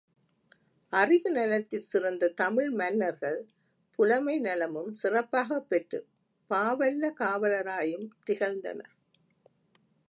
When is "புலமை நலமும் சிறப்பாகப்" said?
3.99-5.69